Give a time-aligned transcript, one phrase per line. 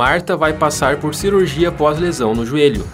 [0.00, 2.86] Marta vai passar por cirurgia pós-lesão no joelho.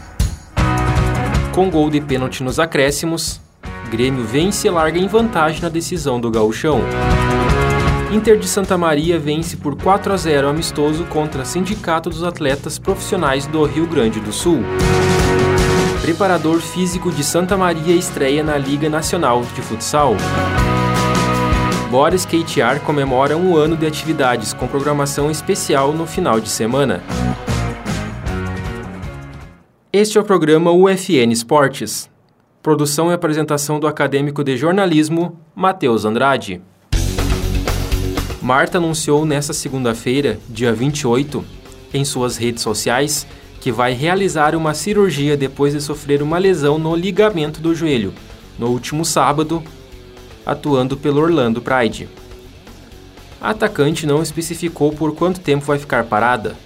[1.55, 3.41] Com gol de pênalti nos acréscimos,
[3.89, 6.81] Grêmio vence e larga em vantagem na decisão do gauchão.
[8.11, 13.47] Inter de Santa Maria vence por 4 a 0 amistoso contra Sindicato dos Atletas Profissionais
[13.47, 14.65] do Rio Grande do Sul.
[16.03, 20.17] Preparador físico de Santa Maria estreia na Liga Nacional de Futsal.
[21.97, 27.03] Bora Skatear comemora um ano de atividades com programação especial no final de semana.
[29.91, 32.11] Este é o programa UFN Esportes.
[32.63, 36.61] Produção e apresentação do acadêmico de jornalismo, Matheus Andrade.
[38.43, 41.43] Marta anunciou nesta segunda-feira, dia 28,
[41.95, 43.27] em suas redes sociais,
[43.59, 48.13] que vai realizar uma cirurgia depois de sofrer uma lesão no ligamento do joelho,
[48.59, 49.65] no último sábado,
[50.47, 52.09] atuando pelo Orlando Pride.
[53.41, 56.57] A atacante não especificou por quanto tempo vai ficar parada.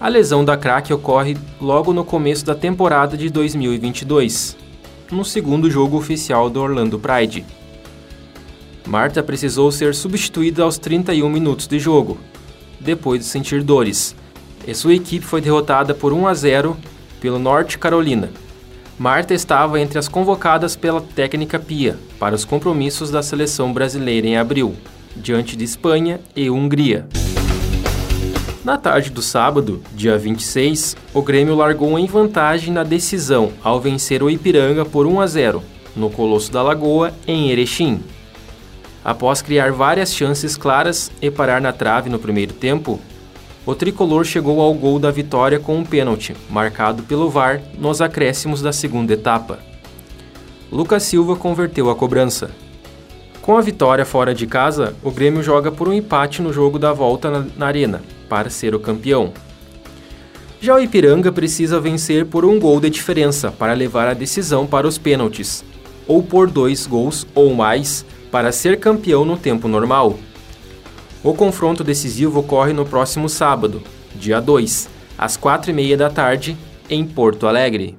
[0.00, 4.56] A lesão da craque ocorre logo no começo da temporada de 2022,
[5.12, 7.44] no segundo jogo oficial do Orlando Pride.
[8.86, 12.18] Marta precisou ser substituída aos 31 minutos de jogo,
[12.80, 14.14] depois de sentir dores,
[14.66, 16.76] e sua equipe foi derrotada por 1 a 0
[17.20, 18.30] pelo Norte Carolina,
[18.98, 24.36] Marta estava entre as convocadas pela técnica Pia para os compromissos da seleção brasileira em
[24.36, 24.76] abril,
[25.16, 27.06] diante de Espanha e Hungria.
[28.64, 34.22] Na tarde do sábado, dia 26, o Grêmio largou em vantagem na decisão ao vencer
[34.22, 35.62] o Ipiranga por 1 a 0
[35.96, 38.00] no Colosso da Lagoa, em Erechim.
[39.04, 42.98] Após criar várias chances claras e parar na trave no primeiro tempo,
[43.66, 48.60] o tricolor chegou ao gol da vitória com um pênalti, marcado pelo VAR nos acréscimos
[48.60, 49.58] da segunda etapa.
[50.70, 52.50] Lucas Silva converteu a cobrança.
[53.40, 56.92] Com a vitória fora de casa, o Grêmio joga por um empate no jogo da
[56.92, 59.32] volta na, na Arena, para ser o campeão.
[60.60, 64.86] Já o Ipiranga precisa vencer por um gol de diferença para levar a decisão para
[64.86, 65.62] os pênaltis,
[66.06, 70.18] ou por dois gols ou mais para ser campeão no tempo normal.
[71.24, 73.82] O confronto decisivo ocorre no próximo sábado,
[74.14, 76.54] dia 2, às 4h30 da tarde,
[76.90, 77.96] em Porto Alegre.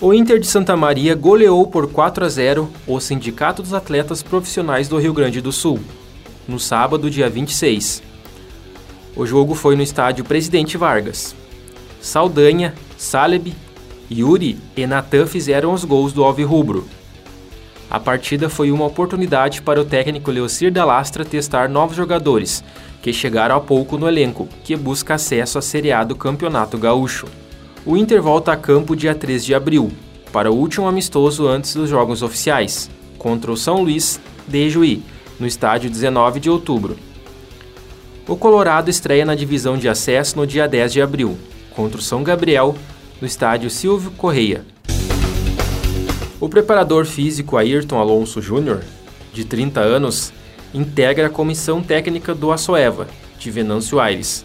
[0.00, 4.88] O Inter de Santa Maria goleou por 4 a 0 o Sindicato dos Atletas Profissionais
[4.88, 5.78] do Rio Grande do Sul,
[6.48, 8.02] no sábado, dia 26.
[9.14, 11.36] O jogo foi no estádio Presidente Vargas.
[12.00, 13.52] Saldanha, Saleb,
[14.10, 16.86] Yuri e Natan fizeram os gols do Alvirrubro.
[17.88, 22.64] A partida foi uma oportunidade para o técnico Leocir da Lastra testar novos jogadores,
[23.00, 27.26] que chegaram há pouco no elenco, que busca acesso à Série A do Campeonato Gaúcho.
[27.84, 29.92] O Inter volta a campo dia 3 de abril,
[30.32, 35.04] para o último amistoso antes dos jogos oficiais, contra o São Luís de Juí,
[35.38, 36.96] no estádio 19 de outubro.
[38.26, 41.38] O Colorado estreia na divisão de acesso no dia 10 de abril,
[41.70, 42.74] contra o São Gabriel,
[43.20, 44.64] no estádio Silvio Correia.
[46.38, 48.82] O preparador físico Ayrton Alonso Júnior,
[49.32, 50.34] de 30 anos,
[50.74, 53.08] integra a comissão técnica do Açoeva,
[53.38, 54.44] de Venâncio Aires.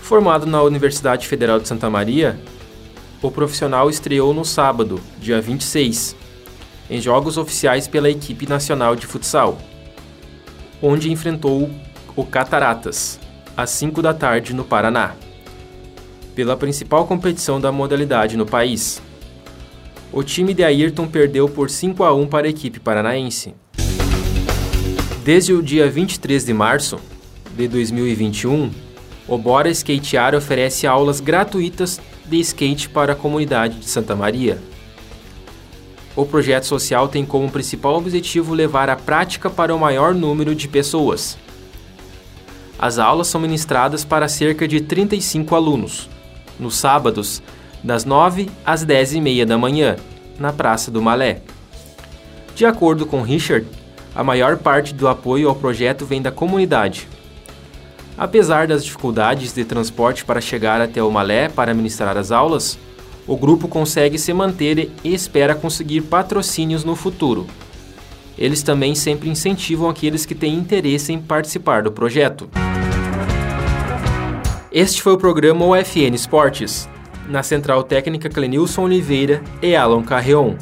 [0.00, 2.40] Formado na Universidade Federal de Santa Maria,
[3.22, 6.16] o profissional estreou no sábado, dia 26,
[6.90, 9.56] em jogos oficiais pela equipe nacional de futsal,
[10.82, 11.70] onde enfrentou
[12.16, 13.20] o Cataratas,
[13.56, 15.14] às 5 da tarde no Paraná,
[16.34, 19.00] pela principal competição da modalidade no país
[20.16, 23.52] o time de Ayrton perdeu por 5 a 1 para a equipe paranaense.
[25.24, 27.00] Desde o dia 23 de março
[27.56, 28.70] de 2021,
[29.26, 34.60] o Bora Skatear oferece aulas gratuitas de skate para a comunidade de Santa Maria.
[36.14, 40.68] O projeto social tem como principal objetivo levar a prática para o maior número de
[40.68, 41.36] pessoas.
[42.78, 46.08] As aulas são ministradas para cerca de 35 alunos,
[46.60, 47.42] nos sábados,
[47.84, 49.96] das 9 às 10 e meia da manhã,
[50.38, 51.40] na Praça do Malé.
[52.54, 53.66] De acordo com Richard,
[54.14, 57.08] a maior parte do apoio ao projeto vem da comunidade.
[58.16, 62.78] Apesar das dificuldades de transporte para chegar até o Malé para ministrar as aulas,
[63.26, 67.46] o grupo consegue se manter e espera conseguir patrocínios no futuro.
[68.36, 72.48] Eles também sempre incentivam aqueles que têm interesse em participar do projeto.
[74.70, 76.88] Este foi o programa UFN Esportes,
[77.28, 80.54] na Central Técnica Clenilson Oliveira e Alan Carreon,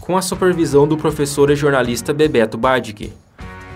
[0.00, 3.12] com a supervisão do professor e jornalista Bebeto Badic.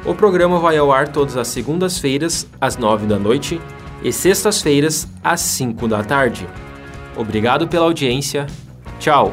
[0.05, 3.61] O programa vai ao ar todas as segundas-feiras, às nove da noite,
[4.03, 6.47] e sextas-feiras, às cinco da tarde.
[7.17, 8.47] Obrigado pela audiência.
[8.99, 9.33] Tchau!